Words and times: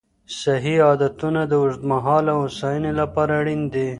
صحي 0.39 0.75
عادتونه 0.87 1.41
د 1.47 1.53
اوږدمهاله 1.61 2.31
هوساینې 2.41 2.91
لپاره 3.01 3.31
اړین 3.41 3.61
دي. 3.73 3.87